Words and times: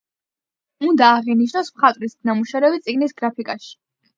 უნდა 0.91 1.09
აღინიშნოს 1.17 1.69
მხატვრის 1.75 2.17
ნამუშევრები 2.31 2.83
წიგნის 2.89 3.17
გრაფიკაში. 3.21 3.75